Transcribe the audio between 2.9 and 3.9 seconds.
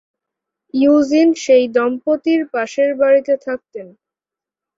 বাড়িতে থাকতেন।